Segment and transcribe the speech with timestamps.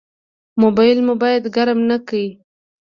[0.61, 2.25] موبایل مو باید ګرم نه کړو.